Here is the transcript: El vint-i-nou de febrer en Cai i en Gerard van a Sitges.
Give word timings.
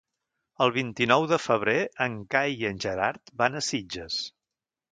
El 0.65 0.71
vint-i-nou 0.77 1.25
de 1.31 1.39
febrer 1.43 1.75
en 2.07 2.17
Cai 2.37 2.57
i 2.63 2.67
en 2.73 2.81
Gerard 2.87 3.33
van 3.43 3.61
a 3.61 3.65
Sitges. 3.69 4.21